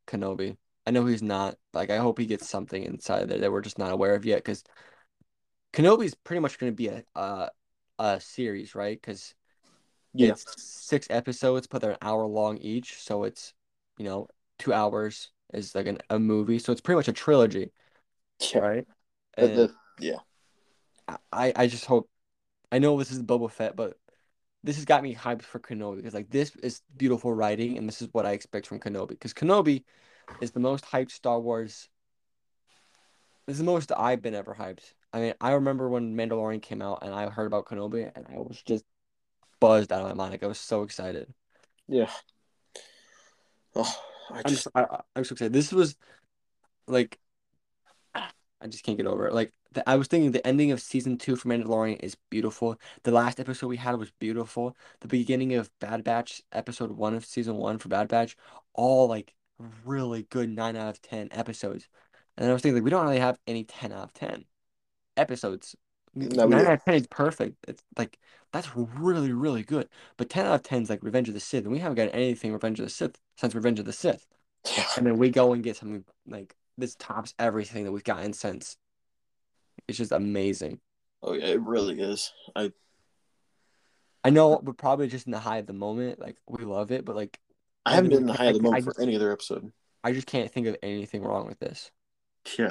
Kenobi. 0.06 0.56
I 0.86 0.90
know 0.90 1.06
he's 1.06 1.22
not. 1.22 1.56
Like 1.72 1.90
I 1.90 1.98
hope 1.98 2.18
he 2.18 2.26
gets 2.26 2.48
something 2.48 2.82
inside 2.82 3.28
there 3.28 3.38
that 3.38 3.52
we're 3.52 3.60
just 3.60 3.78
not 3.78 3.92
aware 3.92 4.14
of 4.14 4.24
yet. 4.24 4.38
Because 4.38 4.64
Kenobi's 5.72 6.14
pretty 6.14 6.40
much 6.40 6.58
going 6.58 6.72
to 6.72 6.76
be 6.76 6.88
a 6.88 7.04
a, 7.14 7.50
a 7.98 8.20
series, 8.20 8.74
right? 8.74 9.00
Because 9.00 9.34
Yeah. 10.14 10.30
it's 10.30 10.62
six 10.62 11.06
episodes, 11.10 11.66
but 11.66 11.80
they're 11.80 11.92
an 11.92 11.98
hour 12.02 12.26
long 12.26 12.58
each. 12.58 13.00
So 13.00 13.24
it's 13.24 13.54
you 13.98 14.04
know 14.04 14.28
two 14.58 14.72
hours 14.72 15.30
is 15.52 15.74
like 15.74 15.86
an, 15.86 15.98
a 16.10 16.18
movie. 16.18 16.58
So 16.58 16.72
it's 16.72 16.80
pretty 16.80 16.96
much 16.96 17.08
a 17.08 17.12
trilogy, 17.12 17.70
Yeah. 18.52 18.58
right? 18.58 18.86
The- 19.36 19.46
the- 19.46 19.74
yeah. 19.98 20.18
I 21.32 21.52
I 21.56 21.66
just 21.66 21.86
hope. 21.86 22.08
I 22.72 22.78
know 22.78 22.96
this 22.98 23.10
is 23.10 23.22
Boba 23.22 23.50
Fett, 23.50 23.74
but 23.74 23.98
this 24.62 24.76
has 24.76 24.84
got 24.84 25.02
me 25.02 25.14
hyped 25.14 25.42
for 25.42 25.58
Kenobi 25.58 25.96
because 25.96 26.14
like 26.14 26.30
this 26.30 26.54
is 26.56 26.82
beautiful 26.96 27.32
writing, 27.32 27.78
and 27.78 27.88
this 27.88 28.00
is 28.02 28.08
what 28.12 28.26
I 28.26 28.32
expect 28.32 28.66
from 28.66 28.78
Kenobi. 28.80 29.08
Because 29.10 29.34
Kenobi 29.34 29.84
is 30.40 30.52
the 30.52 30.60
most 30.60 30.84
hyped 30.84 31.10
Star 31.10 31.40
Wars. 31.40 31.88
This 33.46 33.54
is 33.54 33.58
the 33.58 33.64
most 33.64 33.90
I've 33.96 34.22
been 34.22 34.34
ever 34.34 34.54
hyped. 34.58 34.94
I 35.12 35.20
mean, 35.20 35.34
I 35.40 35.52
remember 35.52 35.88
when 35.88 36.14
Mandalorian 36.14 36.62
came 36.62 36.82
out, 36.82 37.00
and 37.02 37.12
I 37.12 37.28
heard 37.28 37.46
about 37.46 37.66
Kenobi, 37.66 38.10
and 38.14 38.26
I 38.28 38.36
was 38.36 38.62
just 38.62 38.84
buzzed 39.58 39.92
out 39.92 40.02
of 40.02 40.08
my 40.08 40.14
mind. 40.14 40.32
Like 40.32 40.44
I 40.44 40.46
was 40.46 40.60
so 40.60 40.82
excited. 40.82 41.32
Yeah. 41.88 42.10
Oh, 43.74 44.00
I 44.30 44.38
I'm 44.38 44.42
just 44.44 44.64
just, 44.64 44.68
I, 44.74 44.82
I- 44.82 45.00
I'm 45.16 45.24
so 45.24 45.32
excited. 45.32 45.52
This 45.52 45.72
was 45.72 45.96
like, 46.86 47.18
I 48.14 48.66
just 48.68 48.84
can't 48.84 48.98
get 48.98 49.06
over 49.06 49.26
it. 49.26 49.34
Like, 49.34 49.52
the, 49.72 49.88
I 49.88 49.96
was 49.96 50.06
thinking 50.06 50.32
the 50.32 50.46
ending 50.46 50.70
of 50.70 50.80
season 50.80 51.16
two 51.16 51.34
for 51.34 51.48
Mandalorian 51.48 52.00
is 52.00 52.16
beautiful. 52.28 52.76
The 53.04 53.10
last 53.10 53.40
episode 53.40 53.68
we 53.68 53.78
had 53.78 53.98
was 53.98 54.10
beautiful. 54.18 54.76
The 55.00 55.08
beginning 55.08 55.54
of 55.54 55.70
Bad 55.80 56.04
Batch, 56.04 56.42
episode 56.52 56.90
one 56.90 57.14
of 57.14 57.24
season 57.24 57.56
one 57.56 57.78
for 57.78 57.88
Bad 57.88 58.08
Batch, 58.08 58.36
all 58.74 59.08
like 59.08 59.34
really 59.84 60.24
good 60.24 60.50
nine 60.50 60.76
out 60.76 60.88
of 60.88 61.02
ten 61.02 61.28
episodes. 61.32 61.88
And 62.36 62.48
I 62.48 62.52
was 62.52 62.62
thinking, 62.62 62.76
like, 62.76 62.84
we 62.84 62.90
don't 62.90 63.04
really 63.04 63.18
have 63.18 63.38
any 63.46 63.64
ten 63.64 63.92
out 63.92 64.04
of 64.04 64.12
ten 64.12 64.44
episodes. 65.16 65.76
No, 66.14 66.46
nine 66.46 66.66
out 66.66 66.72
of 66.74 66.84
ten 66.84 66.94
is 66.94 67.06
perfect. 67.06 67.56
It's 67.68 67.82
like 67.96 68.18
that's 68.52 68.68
really, 68.74 69.32
really 69.32 69.62
good. 69.62 69.88
But 70.16 70.30
ten 70.30 70.46
out 70.46 70.54
of 70.54 70.62
ten 70.62 70.82
is 70.82 70.90
like 70.90 71.02
Revenge 71.02 71.28
of 71.28 71.34
the 71.34 71.40
Sith, 71.40 71.64
and 71.64 71.72
we 71.72 71.78
haven't 71.78 71.96
gotten 71.96 72.14
anything 72.14 72.52
Revenge 72.52 72.80
of 72.80 72.86
the 72.86 72.90
Sith 72.90 73.18
since 73.36 73.54
Revenge 73.54 73.78
of 73.78 73.84
the 73.84 73.92
Sith. 73.92 74.26
yeah. 74.76 74.84
And 74.96 75.06
then 75.06 75.18
we 75.18 75.30
go 75.30 75.52
and 75.52 75.62
get 75.62 75.76
something 75.76 76.04
like 76.26 76.54
this 76.76 76.96
tops 76.96 77.34
everything 77.38 77.84
that 77.84 77.92
we've 77.92 78.04
gotten 78.04 78.32
since. 78.32 78.76
It's 79.86 79.98
just 79.98 80.12
amazing. 80.12 80.80
Oh 81.22 81.34
yeah, 81.34 81.46
it 81.46 81.60
really 81.60 82.00
is. 82.00 82.32
I 82.56 82.72
I 84.22 84.30
know 84.30 84.60
we're 84.62 84.72
probably 84.72 85.08
just 85.08 85.26
in 85.26 85.32
the 85.32 85.38
high 85.38 85.58
of 85.58 85.66
the 85.66 85.72
moment. 85.72 86.18
Like 86.18 86.36
we 86.46 86.64
love 86.64 86.90
it, 86.90 87.04
but 87.04 87.16
like 87.16 87.38
I 87.86 87.92
I 87.92 87.94
haven't 87.94 88.10
been 88.10 88.20
in 88.20 88.26
the 88.26 88.32
I- 88.32 88.36
high 88.36 88.44
of 88.46 88.54
the 88.54 88.60
I 88.60 88.62
moment 88.62 88.84
just- 88.84 88.96
for 88.96 89.02
any 89.02 89.16
other 89.16 89.32
episode. 89.32 89.72
I 90.02 90.12
just 90.12 90.26
can't 90.26 90.50
think 90.50 90.66
of 90.66 90.76
anything 90.82 91.22
wrong 91.22 91.46
with 91.46 91.58
this. 91.58 91.90
Yeah. 92.58 92.70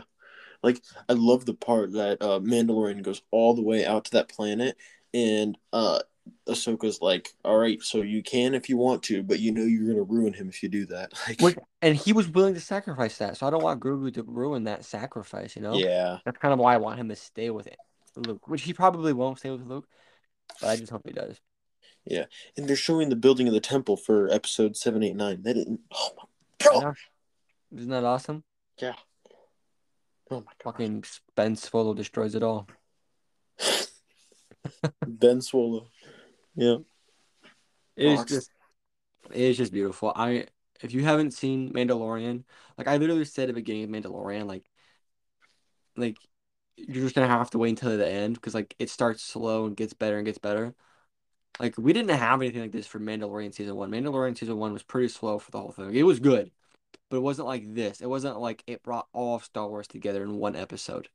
Like 0.64 0.82
I 1.08 1.14
love 1.14 1.46
the 1.46 1.54
part 1.54 1.94
that 1.94 2.22
uh 2.22 2.40
Mandalorian 2.40 3.02
goes 3.04 3.22
all 3.32 3.54
the 3.54 3.62
way 3.62 3.86
out 3.86 4.06
to 4.06 4.12
that 4.12 4.30
planet 4.30 4.76
and 5.14 5.58
uh 5.74 6.00
Ahsoka's 6.48 7.02
like, 7.02 7.30
All 7.46 7.58
right, 7.58 7.82
so 7.82 8.02
you 8.02 8.22
can 8.24 8.54
if 8.54 8.68
you 8.70 8.78
want 8.78 9.04
to, 9.04 9.24
but 9.24 9.40
you 9.40 9.52
know 9.52 9.62
you're 9.64 9.88
gonna 9.88 10.04
ruin 10.04 10.34
him 10.34 10.50
if 10.50 10.62
you 10.64 10.70
do 10.70 10.86
that. 10.88 11.12
Like 11.28 11.42
Which, 11.42 11.56
and 11.82 11.96
he 11.96 12.14
was 12.14 12.28
willing 12.28 12.54
to 12.56 12.60
sacrifice 12.60 13.18
that, 13.20 13.38
so 13.38 13.48
I 13.48 13.50
don't 13.52 13.64
want 13.64 13.80
Grogu 13.80 14.14
to 14.16 14.24
ruin 14.24 14.66
that 14.66 14.86
sacrifice. 14.86 15.56
You 15.56 15.62
know, 15.62 15.74
Yeah. 15.76 16.18
that's 16.26 16.38
kind 16.40 16.54
of 16.54 16.60
why 16.60 16.74
I 16.74 16.78
want 16.78 17.00
him 17.00 17.10
to 17.10 17.16
stay 17.16 17.50
with 17.52 17.68
it, 17.68 17.78
Luke. 18.16 18.48
Which 18.48 18.64
he 18.64 18.74
probably 18.74 19.14
won't 19.14 19.40
stay 19.40 19.50
with 19.52 19.66
Luke, 19.66 19.88
but 20.62 20.70
I 20.70 20.76
just 20.76 20.92
hope 20.92 21.04
he 21.06 21.14
does. 21.14 21.40
Yeah, 22.06 22.26
and 22.58 22.68
they're 22.68 22.76
showing 22.76 23.10
the 23.10 23.16
building 23.16 23.48
of 23.48 23.54
the 23.54 23.60
temple 23.60 23.98
for 23.98 24.32
episode 24.32 24.76
seven, 24.76 25.04
eight, 25.04 25.16
nine. 25.16 25.44
That 25.44 25.54
didn't 25.56 25.82
oh 25.94 26.10
my 26.18 26.72
god. 26.72 26.96
Isn't 27.76 27.90
that 27.90 28.04
awesome? 28.04 28.44
Yeah. 28.80 28.96
Oh 30.32 30.42
my 30.42 30.52
god. 30.64 30.64
Fucking 30.64 31.04
Ben 31.36 31.56
Solo 31.56 31.94
destroys 31.94 32.36
it 32.36 32.44
all. 32.44 32.68
Ben 35.08 35.42
Solo. 35.42 35.88
Yeah. 36.56 36.78
It's 37.96 38.24
just 38.24 38.52
it's 39.32 39.58
just 39.58 39.74
beautiful. 39.74 40.14
I 40.16 40.46
if 40.82 40.94
you 40.94 41.04
haven't 41.04 41.32
seen 41.32 41.74
Mandalorian, 41.74 42.44
like 42.78 42.88
I 42.88 42.98
literally 42.98 43.26
said 43.26 43.44
at 43.44 43.48
the 43.48 43.62
beginning 43.62 43.84
of 43.84 43.90
Mandalorian, 43.90 44.46
like 44.46 44.64
like 45.96 46.18
you're 46.78 47.04
just 47.04 47.16
gonna 47.16 47.28
have 47.28 47.50
to 47.52 47.58
wait 47.58 47.72
until 47.72 47.98
the 47.98 48.08
end 48.08 48.36
because 48.36 48.56
like 48.56 48.76
it 48.80 48.90
starts 48.90 49.22
slow 49.22 49.66
and 49.66 49.76
gets 49.76 49.94
better 49.94 50.18
and 50.18 50.26
gets 50.26 50.38
better. 50.38 50.74
Like 51.60 51.78
we 51.78 51.94
didn't 51.94 52.18
have 52.18 52.42
anything 52.42 52.62
like 52.62 52.72
this 52.72 52.88
for 52.88 53.00
Mandalorian 53.00 53.54
season 53.54 53.76
one. 53.76 53.92
Mandalorian 53.92 54.38
season 54.38 54.58
one 54.58 54.74
was 54.74 54.84
pretty 54.84 55.10
slow 55.10 55.40
for 55.40 55.52
the 55.52 55.60
whole 55.60 55.72
thing. 55.72 55.94
It 55.94 56.04
was 56.04 56.20
good, 56.20 56.52
but 57.10 57.18
it 57.18 57.22
wasn't 57.22 57.48
like 57.48 57.74
this. 57.74 58.02
It 58.02 58.08
wasn't 58.08 58.40
like 58.40 58.64
it 58.66 58.82
brought 58.84 59.08
all 59.14 59.36
of 59.36 59.44
Star 59.44 59.68
Wars 59.68 59.88
together 59.88 60.24
in 60.24 60.38
one 60.38 60.56
episode. 60.56 61.10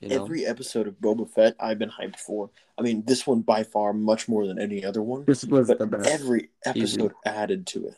You 0.00 0.08
know, 0.08 0.24
Every 0.24 0.46
episode 0.46 0.88
of 0.88 0.94
Boba 0.94 1.28
Fett, 1.28 1.54
I've 1.60 1.78
been 1.78 1.90
hyped 1.90 2.16
for. 2.16 2.50
I 2.78 2.82
mean, 2.82 3.04
this 3.06 3.26
one 3.26 3.42
by 3.42 3.62
far 3.62 3.92
much 3.92 4.28
more 4.28 4.46
than 4.46 4.58
any 4.58 4.84
other 4.84 5.02
one. 5.02 5.24
this 5.24 5.44
was 5.44 5.68
the 5.68 5.86
best. 5.86 6.08
every 6.08 6.50
episode 6.64 7.12
added 7.24 7.66
to 7.68 7.88
it. 7.88 7.94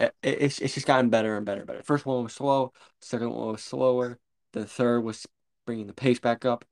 it, 0.00 0.14
it's 0.22 0.58
it's 0.58 0.74
just 0.74 0.86
gotten 0.86 1.08
better 1.08 1.36
and 1.36 1.46
better 1.46 1.60
and 1.60 1.66
better. 1.66 1.82
First 1.82 2.04
one 2.04 2.24
was 2.24 2.32
slow, 2.32 2.72
second 3.00 3.30
one 3.30 3.52
was 3.52 3.62
slower, 3.62 4.18
the 4.52 4.66
third 4.66 5.00
was 5.00 5.26
bringing 5.66 5.86
the 5.86 5.94
pace 5.94 6.18
back 6.18 6.44
up. 6.44 6.64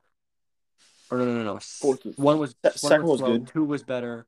Or 1.14 1.18
no, 1.18 1.24
no, 1.26 1.34
no, 1.34 1.44
no. 1.44 1.54
Was- 1.54 1.80
one 2.16 2.38
was 2.38 2.50
Se- 2.50 2.56
one 2.62 2.90
second 2.90 3.06
was 3.06 3.18
slow, 3.20 3.38
good. 3.38 3.46
two 3.46 3.64
was 3.64 3.82
better, 3.82 4.26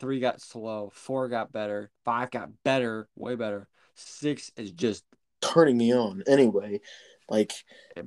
three 0.00 0.20
got 0.20 0.40
slow, 0.40 0.90
four 0.94 1.28
got 1.28 1.52
better, 1.52 1.90
five 2.04 2.30
got 2.30 2.50
better, 2.64 3.08
way 3.16 3.34
better. 3.34 3.68
Six 3.94 4.50
is 4.56 4.70
just 4.70 5.04
Turning 5.40 5.76
me 5.76 5.92
on. 5.92 6.22
Anyway, 6.26 6.80
like 7.28 7.52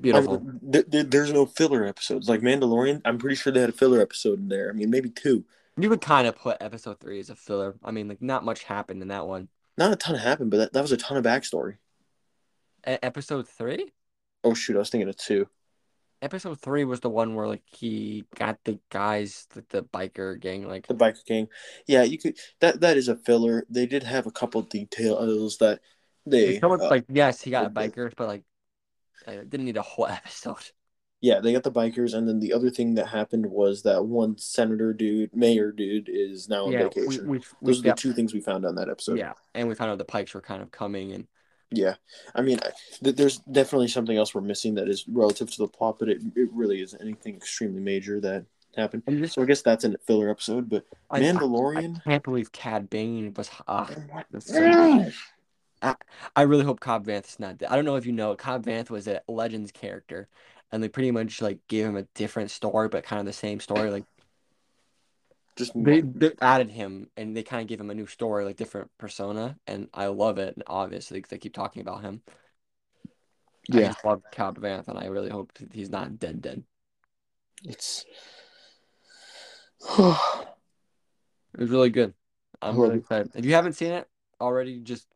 beautiful. 0.01 0.43
Th- 0.71 0.89
th- 0.89 1.07
there's 1.09 1.31
no 1.31 1.45
filler 1.45 1.85
episodes. 1.85 2.27
Like 2.27 2.41
Mandalorian, 2.41 3.01
I'm 3.05 3.19
pretty 3.19 3.35
sure 3.35 3.53
they 3.53 3.59
had 3.61 3.69
a 3.69 3.73
filler 3.73 4.01
episode 4.01 4.39
in 4.39 4.47
there. 4.47 4.69
I 4.69 4.73
mean, 4.73 4.89
maybe 4.89 5.09
two. 5.11 5.45
you 5.77 5.89
would 5.89 6.01
kind 6.01 6.25
of 6.27 6.35
put 6.35 6.57
episode 6.61 6.99
three 6.99 7.19
as 7.19 7.29
a 7.29 7.35
filler. 7.35 7.75
I 7.83 7.91
mean, 7.91 8.07
like 8.07 8.23
not 8.23 8.43
much 8.43 8.63
happened 8.63 9.03
in 9.03 9.09
that 9.09 9.27
one. 9.27 9.49
Not 9.77 9.91
a 9.93 9.95
ton 9.95 10.15
happened, 10.15 10.49
but 10.49 10.57
that, 10.57 10.73
that 10.73 10.81
was 10.81 10.91
a 10.91 10.97
ton 10.97 11.17
of 11.17 11.23
backstory. 11.23 11.77
E- 12.87 12.97
episode 13.03 13.47
three. 13.47 13.91
Oh 14.43 14.55
shoot, 14.55 14.75
I 14.75 14.79
was 14.79 14.89
thinking 14.89 15.09
of 15.09 15.15
two. 15.17 15.47
Episode 16.21 16.59
three 16.59 16.83
was 16.83 16.99
the 17.01 17.09
one 17.09 17.35
where 17.35 17.47
like 17.47 17.61
he 17.65 18.25
got 18.35 18.57
the 18.63 18.79
guys, 18.89 19.47
like 19.55 19.67
the 19.69 19.83
biker 19.83 20.39
gang, 20.39 20.67
like 20.67 20.87
The 20.87 20.95
biker 20.95 21.23
gang. 21.25 21.47
Yeah, 21.87 22.03
you 22.03 22.17
could. 22.17 22.37
That 22.59 22.81
that 22.81 22.97
is 22.97 23.07
a 23.07 23.15
filler. 23.15 23.65
They 23.69 23.85
did 23.85 24.01
have 24.03 24.25
a 24.25 24.31
couple 24.31 24.63
details 24.63 25.57
that 25.59 25.79
they. 26.25 26.59
Someone- 26.59 26.81
uh, 26.81 26.89
like 26.89 27.05
yes, 27.07 27.41
he 27.41 27.51
got 27.51 27.71
bikers, 27.73 28.13
but 28.17 28.27
like 28.27 28.43
I 29.27 29.35
didn't 29.35 29.65
need 29.65 29.77
a 29.77 29.83
whole 29.83 30.07
episode. 30.19 30.71
yeah, 31.21 31.39
they 31.39 31.53
got 31.53 31.61
the 31.63 31.71
bikers, 31.71 32.15
and 32.15 32.27
then 32.27 32.39
the 32.39 32.53
other 32.53 32.71
thing 32.71 32.95
that 32.95 33.07
happened 33.07 33.45
was 33.45 33.83
that 33.83 34.03
one 34.05 34.37
senator 34.39 34.93
dude, 34.93 35.35
mayor 35.35 35.71
dude, 35.71 36.09
is 36.11 36.49
now 36.49 36.65
on 36.65 36.71
yeah, 36.71 36.83
vacation. 36.83 37.27
we, 37.27 37.37
we 37.61 37.71
Those 37.73 37.79
are 37.79 37.83
the 37.83 37.87
got- 37.89 37.97
two 37.97 38.13
things 38.13 38.33
we 38.33 38.39
found 38.41 38.65
on 38.65 38.73
that 38.75 38.89
episode. 38.89 39.19
yeah, 39.19 39.33
and 39.53 39.67
we 39.67 39.75
found 39.75 39.91
out 39.91 39.99
the 39.99 40.05
Pykes 40.05 40.33
were 40.33 40.41
kind 40.41 40.63
of 40.63 40.71
coming, 40.71 41.11
and 41.11 41.27
Yeah, 41.71 41.95
I 42.33 42.41
mean, 42.41 42.59
th- 43.03 43.15
there's 43.15 43.39
definitely 43.39 43.89
something 43.89 44.17
else 44.17 44.33
we're 44.33 44.41
missing 44.41 44.75
that 44.75 44.87
is 44.87 45.05
relative 45.07 45.51
to 45.51 45.57
the 45.57 45.67
plot, 45.67 45.97
but 45.99 46.07
it, 46.09 46.21
it 46.35 46.49
really 46.53 46.81
isn't 46.81 47.01
anything 47.01 47.35
extremely 47.35 47.81
major 47.81 48.21
that 48.21 48.45
happened. 48.77 49.03
just 49.09 49.35
So 49.35 49.41
I 49.41 49.45
guess 49.45 49.61
that's 49.61 49.83
a 49.83 49.97
filler 50.05 50.29
episode. 50.29 50.69
But 50.69 50.85
I, 51.09 51.17
I, 51.17 51.21
Mandalorian, 51.21 51.97
I 52.05 52.09
can't 52.09 52.23
believe 52.23 52.51
Cad 52.51 52.89
Bane 52.89 53.33
was. 53.35 53.49
Uh, 53.67 53.87
my 54.13 54.23
that's 54.31 54.53
so- 54.53 55.11
I 56.35 56.41
really 56.41 56.65
hope 56.65 56.79
Cobb 56.79 57.05
Vanth 57.05 57.27
is 57.27 57.39
not 57.39 57.57
dead. 57.59 57.69
I 57.69 57.75
don't 57.75 57.85
know 57.85 57.97
if 57.97 58.05
you 58.05 58.11
know, 58.11 58.35
Cobb 58.35 58.65
Vanth 58.65 58.89
was 58.89 59.07
a 59.07 59.21
Legends 59.27 59.71
character, 59.71 60.27
and 60.71 60.81
they 60.81 60.89
pretty 60.89 61.11
much 61.11 61.41
like 61.41 61.59
gave 61.67 61.85
him 61.85 61.95
a 61.97 62.03
different 62.15 62.49
story, 62.51 62.89
but 62.89 63.03
kind 63.03 63.19
of 63.19 63.25
the 63.25 63.33
same 63.33 63.59
story. 63.59 63.91
Like 63.91 64.05
just 65.57 65.71
they, 65.75 66.01
they 66.01 66.31
added 66.41 66.69
him, 66.69 67.09
and 67.17 67.35
they 67.35 67.43
kind 67.43 67.61
of 67.61 67.67
gave 67.67 67.79
him 67.79 67.89
a 67.89 67.95
new 67.95 68.07
story, 68.07 68.45
like 68.45 68.57
different 68.57 68.91
persona, 68.97 69.57
and 69.65 69.89
I 69.93 70.07
love 70.07 70.37
it. 70.37 70.55
And 70.55 70.63
Obviously, 70.67 71.17
because 71.17 71.29
they 71.29 71.37
keep 71.37 71.53
talking 71.53 71.81
about 71.81 72.01
him. 72.01 72.21
I 73.71 73.79
yeah, 73.79 73.87
just 73.87 74.05
love 74.05 74.21
Cobb 74.31 74.59
Vanth, 74.59 74.87
and 74.87 74.97
I 74.97 75.07
really 75.07 75.29
hope 75.29 75.51
he's 75.71 75.89
not 75.89 76.19
dead. 76.19 76.41
Dead. 76.41 76.63
it's. 77.65 78.05
It 81.57 81.61
was 81.61 81.69
really 81.71 81.89
good. 81.89 82.13
I'm 82.61 82.79
really 82.79 82.99
excited. 82.99 83.31
If 83.33 83.45
you 83.45 83.53
haven't 83.53 83.73
seen 83.73 83.91
it 83.91 84.07
already, 84.39 84.79
just 84.79 85.07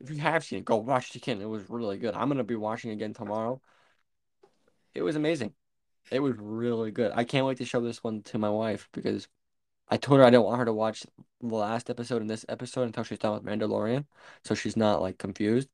if 0.00 0.10
you 0.10 0.18
have 0.18 0.44
seen 0.44 0.60
it, 0.60 0.64
go 0.64 0.76
watch 0.76 1.10
it 1.10 1.16
again. 1.16 1.40
It 1.40 1.48
was 1.48 1.68
really 1.68 1.98
good. 1.98 2.14
I'm 2.14 2.28
gonna 2.28 2.44
be 2.44 2.54
watching 2.54 2.90
again 2.92 3.12
tomorrow. 3.12 3.60
It 4.94 5.02
was 5.02 5.16
amazing. 5.16 5.52
It 6.10 6.20
was 6.20 6.34
really 6.38 6.90
good. 6.90 7.12
I 7.14 7.24
can't 7.24 7.46
wait 7.46 7.58
to 7.58 7.64
show 7.64 7.80
this 7.80 8.04
one 8.04 8.22
to 8.24 8.38
my 8.38 8.50
wife 8.50 8.88
because 8.92 9.26
I 9.88 9.96
told 9.96 10.18
her 10.18 10.24
I 10.26 10.30
didn't 10.30 10.44
want 10.44 10.58
her 10.58 10.64
to 10.64 10.72
watch 10.72 11.04
the 11.40 11.54
last 11.54 11.90
episode 11.90 12.22
and 12.22 12.30
this 12.30 12.46
episode 12.48 12.84
until 12.84 13.04
she's 13.04 13.18
done 13.18 13.34
with 13.34 13.44
Mandalorian, 13.44 14.06
so 14.44 14.54
she's 14.54 14.76
not 14.76 15.02
like 15.02 15.18
confused. 15.18 15.68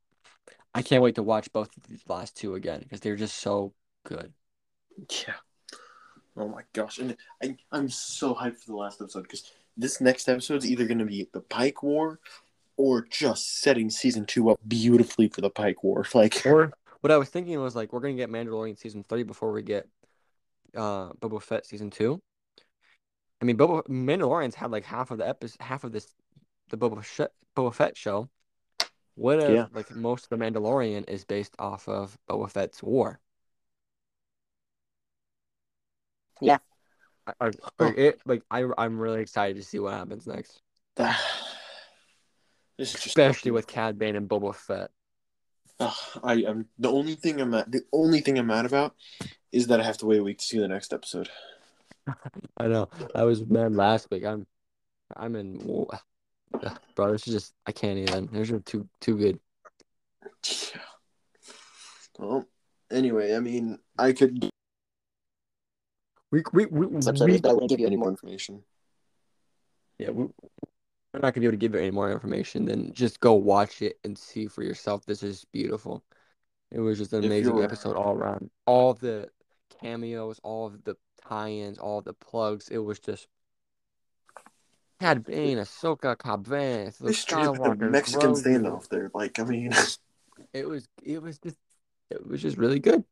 I 0.75 0.83
can't 0.83 1.03
wait 1.03 1.17
to 1.17 1.23
watch 1.23 1.53
both 1.53 1.77
of 1.77 1.85
these 1.85 2.03
last 2.09 2.37
two 2.37 2.55
again 2.55 2.81
because 2.81 3.01
they're 3.01 3.17
just 3.17 3.39
so 3.39 3.73
good. 4.05 4.33
Yeah. 5.27 5.35
Oh 6.37 6.49
my 6.49 6.63
gosh, 6.73 6.99
and 6.99 7.17
I, 7.43 7.57
I'm 7.73 7.89
so 7.89 8.35
hyped 8.35 8.59
for 8.59 8.71
the 8.71 8.77
last 8.77 9.01
episode 9.01 9.23
because 9.23 9.51
this 9.77 10.01
next 10.01 10.29
episode 10.29 10.57
is 10.57 10.71
either 10.71 10.87
going 10.87 10.99
to 10.99 11.05
be 11.05 11.29
the 11.33 11.41
Pyke 11.41 11.83
War, 11.83 12.21
or 12.77 13.03
just 13.11 13.61
setting 13.61 13.91
season 13.91 14.25
two 14.25 14.49
up 14.49 14.59
beautifully 14.67 15.29
for 15.29 15.41
the 15.41 15.51
Pyke 15.51 15.85
War. 15.85 16.05
Like, 16.15 16.43
Or 16.47 16.73
what 17.01 17.11
I 17.11 17.19
was 17.19 17.29
thinking 17.29 17.61
was 17.61 17.77
like 17.77 17.93
we're 17.93 18.01
gonna 18.01 18.15
get 18.15 18.31
Mandalorian 18.31 18.79
season 18.79 19.05
three 19.09 19.23
before 19.23 19.53
we 19.53 19.63
get 19.63 19.89
uh 20.75 21.11
Boba 21.13 21.43
Fett 21.43 21.67
season 21.67 21.91
two. 21.91 22.21
I 23.41 23.45
mean, 23.45 23.57
Boba 23.57 23.87
Mandalorian's 23.89 24.55
had 24.55 24.71
like 24.71 24.85
half 24.85 25.11
of 25.11 25.19
the 25.19 25.29
episode, 25.29 25.63
half 25.63 25.85
of 25.85 25.93
this, 25.93 26.07
the 26.69 26.77
Boba 26.77 27.05
Fett 27.05 27.33
Boba 27.57 27.75
Fett 27.75 27.97
show. 27.97 28.29
What 29.15 29.41
if 29.41 29.51
Yeah. 29.51 29.67
like 29.73 29.95
most 29.95 30.25
of 30.25 30.39
the 30.39 30.45
Mandalorian 30.45 31.09
is 31.09 31.25
based 31.25 31.55
off 31.59 31.89
of 31.89 32.17
Boba 32.29 32.51
Fett's 32.51 32.83
war? 32.83 33.21
Yeah. 36.41 36.59
I, 37.27 37.33
I, 37.41 37.45
like, 37.47 37.57
oh. 37.79 37.93
it, 37.97 38.21
like 38.25 38.43
I, 38.51 38.65
I'm 38.79 38.99
really 38.99 39.21
excited 39.21 39.57
to 39.57 39.63
see 39.63 39.79
what 39.79 39.93
happens 39.95 40.27
next, 40.27 40.61
this 40.97 41.19
is 42.79 42.93
just 42.93 43.07
especially 43.07 43.51
with 43.51 43.67
Cad 43.67 43.99
Bane 43.99 44.17
and 44.17 44.29
Boba 44.29 44.55
Fett. 44.55 44.91
Ugh, 45.79 45.95
I 46.23 46.35
am 46.43 46.67
the 46.79 46.91
only 46.91 47.15
thing 47.15 47.41
I'm 47.41 47.51
mad, 47.51 47.73
the 47.73 47.83
only 47.93 48.21
thing 48.21 48.39
I'm 48.39 48.47
mad 48.47 48.67
about 48.67 48.95
is 49.53 49.67
that 49.69 49.81
I 49.81 49.85
have 49.85 49.99
to 49.99 50.07
wait 50.07 50.21
a 50.21 50.23
week 50.23 50.39
to 50.39 50.45
see 50.45 50.59
the 50.59 50.69
next 50.69 50.93
episode. 50.93 51.29
I 52.57 52.67
know. 52.69 52.89
I 53.15 53.25
was 53.25 53.45
mad 53.47 53.75
last 53.75 54.11
week. 54.11 54.25
I'm, 54.25 54.47
I'm 55.17 55.37
in. 55.37 55.59
Bro, 56.97 57.13
this 57.13 57.27
is 57.27 57.35
just. 57.35 57.55
I 57.67 57.73
can't 57.73 57.99
even. 57.99 58.29
They're 58.33 58.59
too 58.61 58.89
too 59.01 59.17
good. 59.17 59.41
Yeah. 60.75 60.81
Well, 62.19 62.45
anyway, 62.93 63.35
I 63.35 63.41
mean, 63.41 63.79
I 63.97 64.13
could 64.13 64.51
We 66.31 66.43
we 66.53 66.67
we, 66.67 66.87
we 66.87 67.01
but 67.01 67.21
I 67.21 67.53
wouldn't 67.53 67.71
give 67.71 67.81
you 67.81 67.87
any 67.87 67.97
more 67.97 68.09
information. 68.09 68.63
yeah. 69.99 70.11
We, 70.11 70.25
we're 71.13 71.21
not 71.21 71.35
gonna 71.35 71.41
be 71.41 71.47
able 71.47 71.53
to 71.53 71.57
give 71.57 71.75
you 71.75 71.81
any 71.81 71.91
more 71.91 72.13
information 72.13 72.67
Then 72.67 72.93
just 72.93 73.19
go 73.19 73.35
watch 73.35 73.83
it 73.83 73.99
and 74.05 74.17
see 74.17 74.47
for 74.47 74.63
yourself. 74.63 75.05
This 75.07 75.23
is 75.23 75.45
beautiful. 75.53 76.05
It 76.71 76.79
was 76.79 76.99
just 76.99 77.13
an 77.13 77.25
amazing 77.25 77.63
episode 77.63 77.97
all 77.97 78.15
around. 78.15 78.51
All 78.67 78.95
the 78.95 79.29
cameos, 79.81 80.39
all 80.45 80.67
of 80.67 80.85
the 80.85 80.97
tie-ins, 81.29 81.79
all 81.79 82.01
the 82.01 82.13
plugs. 82.15 82.69
It 82.69 82.79
was 82.79 82.99
just. 82.99 83.27
Cad 85.01 85.25
Bane, 85.25 85.57
Ahsoka, 85.59 86.17
Cobb 86.19 86.47
Vanth, 86.47 86.99
They 86.99 87.07
Luke 87.07 87.17
straight 87.17 87.47
up 87.47 87.57
had 87.57 87.67
a 87.67 87.75
Skywalker, 87.77 87.91
Mexican 87.91 88.33
Grogu. 88.33 88.43
standoff 88.45 88.89
there. 88.91 89.11
Like, 89.15 89.39
I 89.39 89.45
mean, 89.45 89.73
It 90.53 90.67
was 90.69 90.89
it 91.03 91.23
was 91.23 91.39
just 91.39 91.57
it 92.11 92.27
was 92.27 92.43
just 92.43 92.57
really 92.59 92.79
good. 92.81 93.05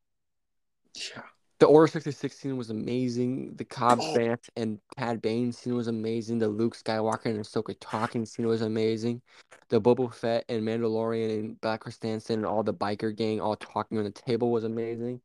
yeah. 0.95 1.23
The 1.61 1.67
Order 1.67 1.89
66 1.89 2.37
scene 2.39 2.57
was 2.57 2.71
amazing. 2.71 3.55
The 3.57 3.65
Cobb 3.65 3.99
Oh. 4.01 4.15
Vanth 4.15 4.49
and 4.57 4.79
Cad 4.97 5.21
Bane 5.21 5.51
scene 5.53 5.75
was 5.75 5.89
amazing. 5.89 6.39
The 6.39 6.47
Luke 6.49 6.77
Skywalker 6.77 7.27
and 7.27 7.41
Ahsoka 7.41 7.75
talking 7.81 8.25
scene 8.27 8.47
was 8.47 8.63
amazing. 8.63 9.21
The 9.69 9.81
Boba 9.81 10.13
Fett 10.15 10.45
and 10.49 10.63
Mandalorian 10.63 11.31
and 11.39 11.61
Black 11.61 11.83
Krrsantan 11.85 12.31
and 12.31 12.47
all 12.47 12.63
the 12.63 12.73
biker 12.75 13.15
gang 13.17 13.41
all 13.41 13.57
talking 13.57 13.99
on 13.99 14.05
the 14.05 14.11
table 14.11 14.51
was 14.53 14.65
amazing. 14.65 15.21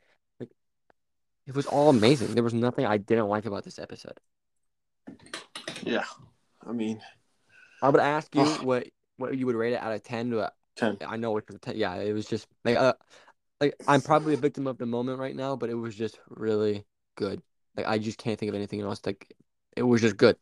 It 1.45 1.55
was 1.55 1.65
all 1.65 1.89
amazing. 1.89 2.33
There 2.33 2.43
was 2.43 2.53
nothing 2.53 2.85
I 2.85 2.97
didn't 2.97 3.27
like 3.27 3.45
about 3.45 3.63
this 3.63 3.79
episode. 3.79 4.19
Yeah. 5.83 6.05
I 6.65 6.71
mean, 6.71 7.01
I 7.81 7.89
would 7.89 7.99
ask 7.99 8.33
you 8.33 8.45
what 8.63 8.87
what 9.17 9.37
you 9.37 9.45
would 9.45 9.55
rate 9.55 9.73
it 9.73 9.81
out 9.81 9.91
of 9.91 10.03
10 10.03 10.31
but 10.31 10.53
10. 10.77 10.97
I 11.05 11.17
know 11.17 11.35
it's 11.37 11.53
a 11.53 11.57
10. 11.57 11.75
Yeah, 11.75 11.95
it 11.95 12.13
was 12.13 12.25
just 12.25 12.47
like 12.63 12.77
uh 12.77 12.93
like 13.59 13.75
I'm 13.87 14.01
probably 14.01 14.33
a 14.33 14.37
victim 14.37 14.67
of 14.67 14.77
the 14.77 14.85
moment 14.85 15.19
right 15.19 15.35
now, 15.35 15.55
but 15.55 15.69
it 15.69 15.75
was 15.75 15.95
just 15.95 16.19
really 16.29 16.85
good. 17.15 17.41
Like 17.75 17.87
I 17.87 17.97
just 17.97 18.17
can't 18.17 18.39
think 18.39 18.49
of 18.49 18.55
anything 18.55 18.81
else. 18.81 19.01
Like 19.05 19.35
it 19.75 19.83
was 19.83 20.01
just 20.01 20.17
good. 20.17 20.37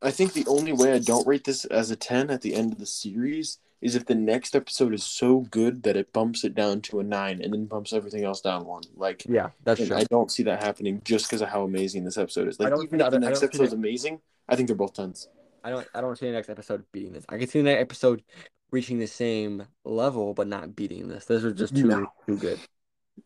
I 0.00 0.10
think 0.10 0.32
the 0.32 0.46
only 0.46 0.72
way 0.72 0.92
I 0.92 0.98
don't 1.00 1.26
rate 1.26 1.44
this 1.44 1.64
as 1.64 1.90
a 1.90 1.96
10 1.96 2.30
at 2.30 2.42
the 2.42 2.54
end 2.54 2.72
of 2.72 2.78
the 2.78 2.86
series 2.86 3.58
is 3.80 3.94
if 3.94 4.06
the 4.06 4.14
next 4.14 4.54
episode 4.56 4.92
is 4.94 5.04
so 5.04 5.40
good 5.50 5.82
that 5.84 5.96
it 5.96 6.12
bumps 6.12 6.44
it 6.44 6.54
down 6.54 6.80
to 6.82 7.00
a 7.00 7.04
9 7.04 7.40
and 7.42 7.52
then 7.52 7.66
bumps 7.66 7.92
everything 7.92 8.24
else 8.24 8.40
down 8.40 8.64
one. 8.64 8.82
Like, 8.96 9.24
Yeah, 9.28 9.50
that's 9.64 9.84
true. 9.86 9.96
I 9.96 10.04
don't 10.04 10.30
see 10.30 10.42
that 10.44 10.62
happening 10.62 11.00
just 11.04 11.26
because 11.26 11.42
of 11.42 11.48
how 11.48 11.62
amazing 11.62 12.04
this 12.04 12.18
episode 12.18 12.48
is. 12.48 12.58
Like, 12.58 12.68
I 12.68 12.70
don't 12.70 12.84
even 12.84 13.00
if 13.00 13.10
the 13.10 13.18
next 13.20 13.42
episode 13.42 13.64
is 13.64 13.72
amazing, 13.72 14.20
I 14.48 14.56
think 14.56 14.68
they're 14.68 14.76
both 14.76 14.94
10s. 14.94 15.28
I 15.64 15.70
don't 15.70 15.86
I 15.94 16.00
don't 16.00 16.16
see 16.16 16.26
the 16.26 16.32
next 16.32 16.48
episode 16.48 16.84
beating 16.92 17.12
this. 17.12 17.24
I 17.28 17.36
can 17.38 17.48
see 17.48 17.58
the 17.60 17.64
next 17.64 17.80
episode 17.82 18.22
reaching 18.70 18.98
the 18.98 19.06
same 19.06 19.64
level 19.84 20.32
but 20.34 20.46
not 20.46 20.76
beating 20.76 21.08
this. 21.08 21.24
Those 21.24 21.44
are 21.44 21.52
just 21.52 21.74
too 21.74 21.86
No. 21.86 22.12
too 22.26 22.36
good. 22.36 22.58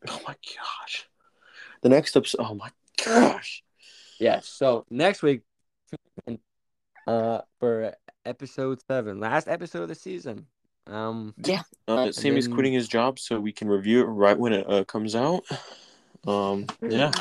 Oh 0.09 0.21
my 0.27 0.35
gosh. 0.57 1.09
The 1.83 1.91
next 1.91 2.17
episode. 2.17 2.41
Oh 2.43 2.55
my 2.55 2.71
gosh. 3.05 3.63
Yes. 4.19 4.49
So 4.49 4.87
next 4.89 5.23
week, 5.23 5.43
uh, 7.07 7.41
for 7.59 7.95
episode 8.25 8.81
seven, 8.87 9.21
last 9.21 9.49
episode 9.49 9.83
of 9.83 9.89
the 9.89 9.95
season. 9.95 10.47
Um, 10.87 11.35
Yeah. 11.45 11.63
Uh, 11.89 12.11
Sammy's 12.13 12.47
then- 12.47 12.55
quitting 12.55 12.73
his 12.73 12.89
job 12.89 13.19
so 13.19 13.39
we 13.41 13.53
can 13.53 13.69
review 13.69 14.01
it 14.01 14.05
right 14.07 14.39
when 14.39 14.53
it 14.53 14.69
uh, 14.69 14.85
comes 14.85 15.15
out. 15.15 15.45
Um, 16.27 16.67
yeah. 16.81 17.13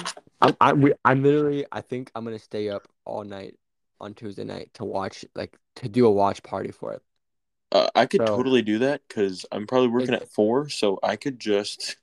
I, 0.42 0.56
I, 0.62 0.74
we, 0.74 0.94
I'm 1.06 1.24
literally, 1.24 1.66
I 1.72 1.82
think 1.82 2.12
I'm 2.16 2.24
gonna 2.24 2.40
stay 2.40 2.70
up 2.70 2.88
all 3.06 3.24
night 3.24 3.58
on 4.00 4.14
Tuesday 4.14 4.44
night 4.44 4.72
to 4.76 4.86
watch, 4.86 5.24
like, 5.36 5.56
to 5.78 5.90
do 5.90 6.06
a 6.08 6.12
watch 6.12 6.42
party 6.44 6.72
for 6.72 6.94
it. 6.94 7.02
Uh, 7.72 7.88
I 7.96 8.06
could 8.06 8.22
So- 8.22 8.36
totally 8.36 8.62
do 8.62 8.80
that 8.80 9.02
because 9.08 9.46
I'm 9.52 9.66
probably 9.68 9.88
working 9.90 10.14
at 10.14 10.28
four, 10.32 10.70
so 10.70 11.00
I 11.02 11.16
could 11.16 11.40
just 11.40 11.96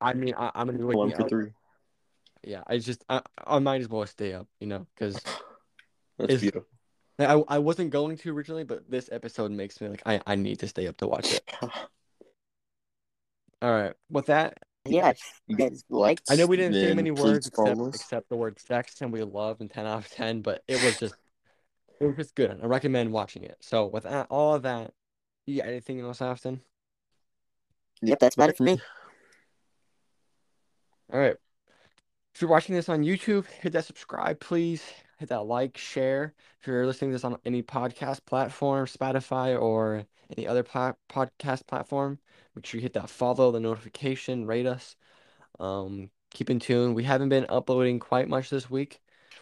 I 0.00 0.12
mean, 0.12 0.34
I, 0.36 0.50
I'm 0.54 0.66
gonna 0.66 0.78
be 0.78 0.84
one 0.84 1.08
waking 1.08 1.22
for 1.22 1.28
three. 1.28 1.50
Yeah, 2.42 2.62
I 2.66 2.78
just, 2.78 3.04
I, 3.08 3.22
I 3.46 3.58
might 3.60 3.80
as 3.80 3.88
well 3.88 4.04
stay 4.06 4.34
up, 4.34 4.46
you 4.60 4.66
know, 4.66 4.86
because 4.94 5.18
That's 6.18 6.34
Is- 6.42 6.52
beautiful. 7.18 7.46
I, 7.48 7.56
I 7.56 7.58
wasn't 7.58 7.90
going 7.90 8.16
to 8.18 8.36
originally, 8.36 8.64
but 8.64 8.90
this 8.90 9.08
episode 9.12 9.50
makes 9.50 9.80
me 9.80 9.88
like, 9.88 10.02
I, 10.06 10.20
I 10.26 10.34
need 10.34 10.60
to 10.60 10.68
stay 10.68 10.86
up 10.86 10.96
to 10.98 11.06
watch 11.06 11.32
it. 11.32 11.50
All 13.62 13.72
right, 13.72 13.94
with 14.10 14.26
that, 14.26 14.58
Yeah, 14.84 15.14
you 15.46 15.56
guys 15.56 15.84
liked. 15.88 16.24
I 16.30 16.36
know 16.36 16.46
we 16.46 16.56
didn't 16.56 16.74
say 16.74 16.92
many 16.92 17.10
words 17.10 17.46
except 17.46 17.80
except 17.94 18.28
the 18.28 18.36
word 18.36 18.60
sex 18.60 19.00
and 19.00 19.10
we 19.10 19.22
love 19.22 19.60
and 19.60 19.70
10 19.70 19.86
out 19.86 19.98
of 19.98 20.10
10, 20.10 20.42
but 20.42 20.62
it 20.68 20.82
was 20.82 20.98
just 20.98 21.14
it 22.00 22.06
was 22.06 22.16
just 22.16 22.34
good. 22.34 22.58
I 22.62 22.66
recommend 22.66 23.12
watching 23.12 23.44
it. 23.44 23.56
So 23.60 23.86
with 23.86 24.02
that, 24.02 24.26
all 24.28 24.54
of 24.54 24.62
that, 24.62 24.92
you 25.46 25.58
got 25.58 25.68
anything 25.68 26.00
else, 26.00 26.20
Austin? 26.20 26.60
Yep, 28.02 28.18
that's 28.18 28.34
about 28.34 28.50
it 28.50 28.56
for 28.58 28.64
me. 28.64 28.80
All 31.12 31.20
right. 31.20 31.36
If 32.34 32.42
you're 32.42 32.50
watching 32.50 32.74
this 32.74 32.88
on 32.88 33.04
YouTube, 33.04 33.46
hit 33.46 33.72
that 33.72 33.84
subscribe, 33.84 34.40
please. 34.40 34.82
Hit 35.24 35.30
that 35.30 35.46
like, 35.46 35.78
share. 35.78 36.34
If 36.60 36.66
you're 36.66 36.84
listening 36.84 37.12
to 37.12 37.14
this 37.14 37.24
on 37.24 37.38
any 37.46 37.62
podcast 37.62 38.26
platform, 38.26 38.84
Spotify, 38.84 39.58
or 39.58 40.04
any 40.36 40.46
other 40.46 40.62
pla- 40.62 40.92
podcast 41.08 41.66
platform, 41.66 42.18
make 42.54 42.66
sure 42.66 42.76
you 42.76 42.82
hit 42.82 42.92
that 42.92 43.08
follow, 43.08 43.50
the 43.50 43.58
notification, 43.58 44.44
rate 44.46 44.66
us. 44.66 44.96
Um, 45.58 46.10
keep 46.30 46.50
in 46.50 46.60
tune. 46.60 46.92
We 46.92 47.04
haven't 47.04 47.30
been 47.30 47.46
uploading 47.48 48.00
quite 48.00 48.28
much 48.28 48.50
this 48.50 48.68
week. 48.68 49.00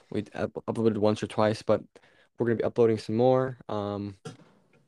We 0.08 0.24
up- 0.36 0.52
uploaded 0.68 0.98
once 0.98 1.20
or 1.20 1.26
twice, 1.26 1.62
but 1.62 1.82
we're 2.38 2.46
gonna 2.46 2.58
be 2.58 2.62
uploading 2.62 2.98
some 2.98 3.16
more. 3.16 3.58
Um, 3.68 4.18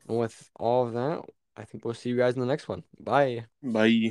with 0.06 0.48
all 0.54 0.86
of 0.86 0.92
that, 0.92 1.22
I 1.56 1.64
think 1.64 1.84
we'll 1.84 1.94
see 1.94 2.10
you 2.10 2.16
guys 2.16 2.34
in 2.34 2.40
the 2.40 2.46
next 2.46 2.68
one. 2.68 2.84
Bye. 3.00 3.46
Bye. 3.64 4.02